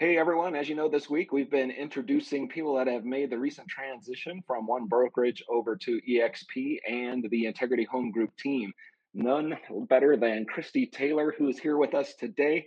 [0.00, 3.38] Hey everyone, as you know, this week we've been introducing people that have made the
[3.38, 8.72] recent transition from one brokerage over to EXP and the Integrity Home Group team.
[9.12, 9.58] None
[9.88, 12.64] better than Kristy Taylor, who is here with us today.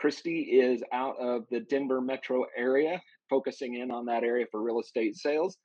[0.00, 4.78] Kristy is out of the Denver metro area, focusing in on that area for real
[4.78, 5.58] estate sales.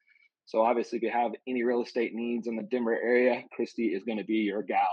[0.46, 4.04] So, obviously, if you have any real estate needs in the Denver area, Kristy is
[4.04, 4.90] going to be your gal.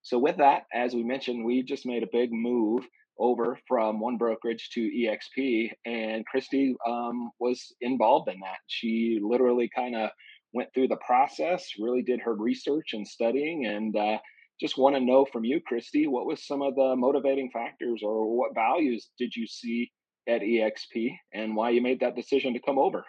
[0.00, 2.88] So, with that, as we mentioned, we just made a big move
[3.18, 8.58] over from one brokerage to EXP, and Kristy um, was involved in that.
[8.66, 10.10] She literally kind of
[10.52, 14.18] went through the process, really did her research and studying, and uh,
[14.60, 18.36] just want to know from you, Kristy, what was some of the motivating factors or
[18.36, 19.90] what values did you see
[20.28, 23.04] at EXP and why you made that decision to come over?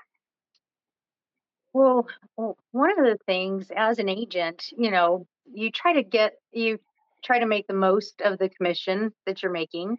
[1.73, 6.79] Well, one of the things as an agent, you know, you try to get you
[7.23, 9.97] try to make the most of the commission that you're making.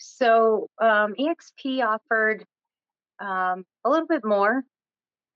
[0.00, 2.44] So um, EXP offered
[3.20, 4.62] um, a little bit more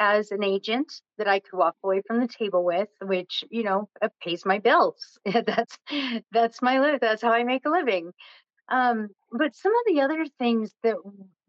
[0.00, 3.88] as an agent that I could walk away from the table with, which you know
[4.22, 5.18] pays my bills.
[5.46, 5.78] that's
[6.32, 7.00] that's my live.
[7.00, 8.12] That's how I make a living.
[8.68, 10.96] Um, but some of the other things that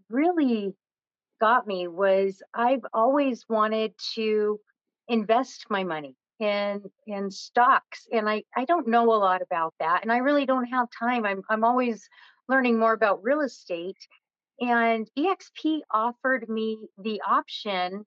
[0.10, 0.74] really
[1.42, 4.60] got me was I've always wanted to
[5.08, 10.02] invest my money in in stocks and I I don't know a lot about that
[10.04, 11.26] and I really don't have time.
[11.26, 12.10] I'm I'm always
[12.48, 13.98] learning more about real estate
[14.60, 18.06] and EXP offered me the option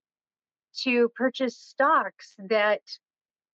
[0.83, 2.81] to purchase stocks that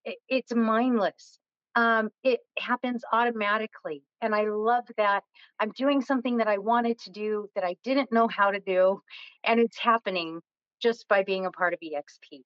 [0.05, 1.39] it, it's mindless.
[1.75, 4.03] Um, it happens automatically.
[4.21, 5.23] And I love that
[5.59, 9.01] I'm doing something that I wanted to do that I didn't know how to do.
[9.43, 10.39] And it's happening
[10.81, 12.43] just by being a part of EXP.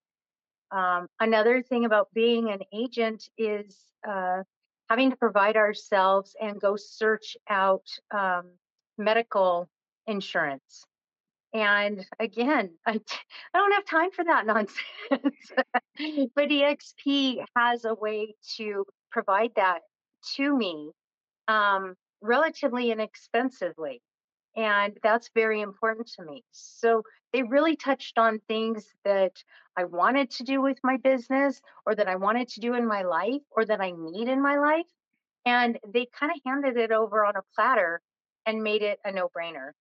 [0.72, 4.44] Um, another thing about being an agent is uh,
[4.90, 8.46] having to provide ourselves and go search out um,
[8.98, 9.70] medical
[10.08, 10.86] insurance.
[11.54, 13.00] And again, I,
[13.54, 15.52] I don't have time for that nonsense.
[16.36, 19.80] but EXP has a way to provide that
[20.36, 20.92] to me
[21.48, 24.02] um, relatively inexpensively.
[24.60, 26.44] And that's very important to me.
[26.52, 29.42] So they really touched on things that
[29.78, 33.04] I wanted to do with my business or that I wanted to do in my
[33.04, 34.86] life or that I need in my life.
[35.46, 38.02] And they kind of handed it over on a platter
[38.46, 39.72] and made it a no brainer.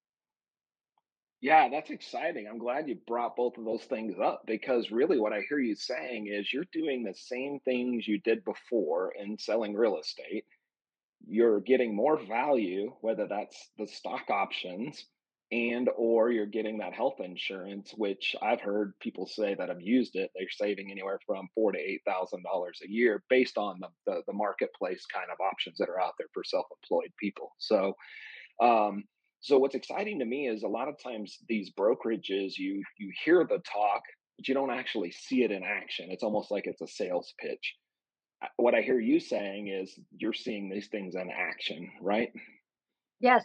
[1.40, 2.46] Yeah, that's exciting.
[2.46, 5.74] I'm glad you brought both of those things up because really what I hear you
[5.74, 10.44] saying is you're doing the same things you did before in selling real estate.
[11.26, 15.04] You're getting more value, whether that's the stock options
[15.50, 20.14] and or you're getting that health insurance, which I've heard people say that have used
[20.14, 20.30] it.
[20.34, 24.22] They're saving anywhere from four to eight thousand dollars a year based on the, the,
[24.26, 27.52] the marketplace kind of options that are out there for self-employed people.
[27.58, 27.94] So
[28.62, 29.04] um,
[29.40, 33.46] so what's exciting to me is a lot of times these brokerages, you you hear
[33.48, 34.02] the talk,
[34.36, 36.10] but you don't actually see it in action.
[36.10, 37.76] It's almost like it's a sales pitch.
[38.56, 42.32] What I hear you saying is you're seeing these things in action, right?
[43.20, 43.44] Yes,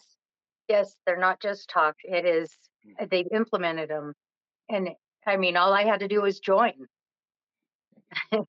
[0.70, 1.96] yes, they're not just talk.
[2.04, 2.52] It is
[2.86, 3.10] mm.
[3.10, 4.14] they've implemented them,
[4.70, 4.90] and
[5.26, 6.74] I mean, all I had to do was join.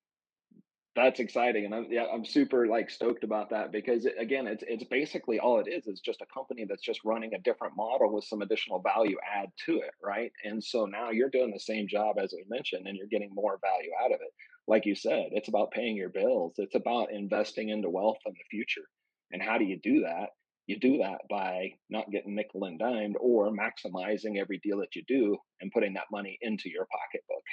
[0.97, 4.63] that's exciting and I'm, yeah, I'm super like stoked about that because it, again it's
[4.67, 8.13] it's basically all it is is just a company that's just running a different model
[8.13, 11.89] with some additional value add to it right and so now you're doing the same
[11.89, 14.33] job as we mentioned and you're getting more value out of it
[14.67, 18.45] like you said it's about paying your bills it's about investing into wealth in the
[18.51, 18.87] future
[19.33, 20.31] and how do you do that
[20.67, 25.03] you do that by not getting nickel and dimed or maximizing every deal that you
[25.07, 27.45] do and putting that money into your pocketbook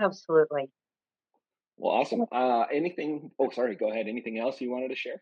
[0.00, 0.70] absolutely
[1.82, 2.26] well, awesome.
[2.30, 3.30] Uh, anything?
[3.40, 3.74] Oh, sorry.
[3.74, 4.06] Go ahead.
[4.06, 5.20] Anything else you wanted to share?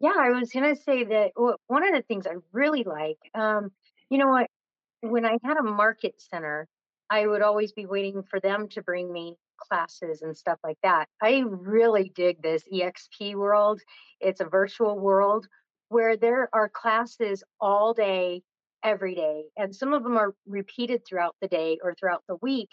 [0.00, 3.70] Yeah, I was gonna say that one of the things I really like, um,
[4.10, 4.48] you know what,
[5.00, 6.66] when I had a market center,
[7.08, 9.36] I would always be waiting for them to bring me
[9.68, 11.06] classes and stuff like that.
[11.20, 13.80] I really dig this EXP world.
[14.20, 15.46] It's a virtual world
[15.88, 18.42] where there are classes all day,
[18.82, 22.70] every day, and some of them are repeated throughout the day or throughout the week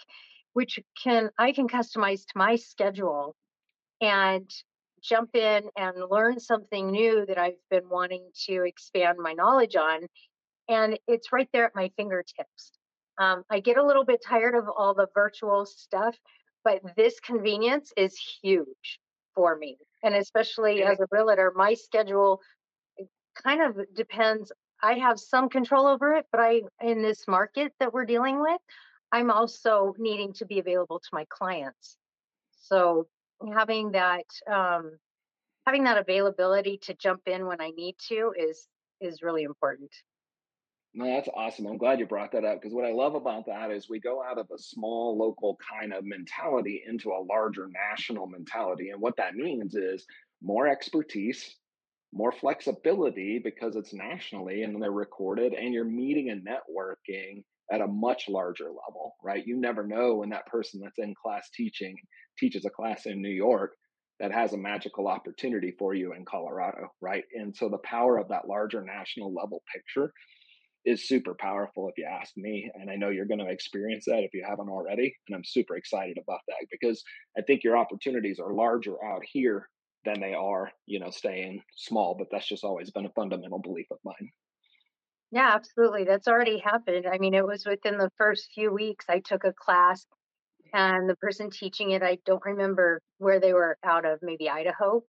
[0.52, 3.36] which can I can customize to my schedule
[4.00, 4.50] and
[5.02, 10.06] jump in and learn something new that I've been wanting to expand my knowledge on.
[10.68, 12.72] And it's right there at my fingertips.
[13.18, 16.16] Um, I get a little bit tired of all the virtual stuff,
[16.64, 19.00] but this convenience is huge
[19.34, 19.76] for me.
[20.02, 22.40] And especially as a realtor, my schedule
[23.42, 24.52] kind of depends.
[24.82, 28.60] I have some control over it, but I, in this market that we're dealing with,
[29.12, 31.96] I'm also needing to be available to my clients.
[32.62, 33.06] So
[33.54, 34.92] having that um,
[35.66, 38.66] having that availability to jump in when I need to is
[39.00, 39.90] is really important.
[40.92, 41.66] No, that's awesome.
[41.66, 44.22] I'm glad you brought that up because what I love about that is we go
[44.24, 48.90] out of a small local kind of mentality into a larger national mentality.
[48.90, 50.04] And what that means is
[50.42, 51.56] more expertise,
[52.12, 57.86] more flexibility because it's nationally and they're recorded, and you're meeting and networking at a
[57.86, 59.46] much larger level, right?
[59.46, 61.94] You never know when that person that's in class teaching
[62.36, 63.76] teaches a class in New York
[64.18, 67.22] that has a magical opportunity for you in Colorado, right?
[67.32, 70.12] And so the power of that larger national level picture
[70.84, 72.70] is super powerful if you ask me.
[72.74, 75.14] And I know you're going to experience that if you haven't already.
[75.28, 77.02] And I'm super excited about that because
[77.36, 79.68] I think your opportunities are larger out here
[80.04, 82.14] than they are, you know, staying small.
[82.18, 84.30] But that's just always been a fundamental belief of mine.
[85.32, 86.04] Yeah, absolutely.
[86.04, 87.06] That's already happened.
[87.06, 90.04] I mean, it was within the first few weeks I took a class
[90.72, 95.02] and the person teaching it, I don't remember where they were out of, maybe Idaho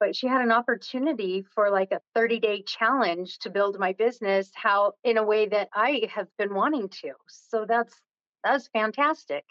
[0.00, 4.50] but she had an opportunity for like a 30 day challenge to build my business
[4.54, 7.12] how in a way that I have been wanting to.
[7.28, 7.94] So that's
[8.42, 9.44] that's fantastic.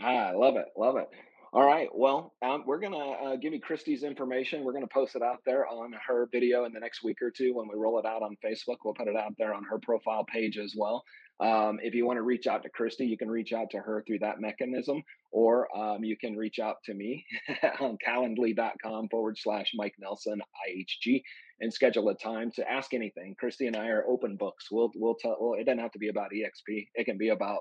[0.00, 0.66] Ah, I love it.
[0.76, 1.08] Love it.
[1.52, 1.88] All right.
[1.94, 4.64] Well, um, we're going to uh, give you Kristy's information.
[4.64, 7.30] We're going to post it out there on her video in the next week or
[7.30, 8.76] two when we roll it out on Facebook.
[8.84, 11.04] We'll put it out there on her profile page as well.
[11.38, 14.02] Um, if you want to reach out to Kristy, you can reach out to her
[14.06, 17.24] through that mechanism, or um, you can reach out to me
[17.80, 21.22] on calendly.com forward slash Mike Nelson IHG
[21.60, 23.36] and schedule a time to ask anything.
[23.42, 24.66] Kristy and I are open books.
[24.70, 26.88] We'll, we'll tell, well, it doesn't have to be about EXP.
[26.94, 27.60] It can be about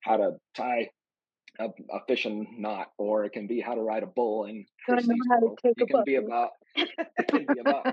[0.00, 0.88] how to tie
[1.58, 4.46] a, a fishing knot, or it can be how to ride a bull
[4.88, 5.58] Kristy's world.
[5.64, 7.86] It can be about it can be about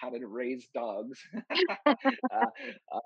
[0.00, 1.18] how to raise dogs.
[1.86, 1.90] uh,
[2.32, 3.00] uh,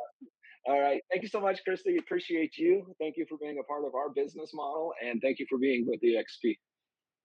[0.67, 1.01] all right.
[1.11, 1.99] Thank you so much, Kristy.
[1.99, 2.95] Appreciate you.
[2.99, 5.87] Thank you for being a part of our business model and thank you for being
[5.87, 6.57] with EXP.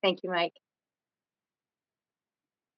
[0.01, 0.53] Thank you, Mike.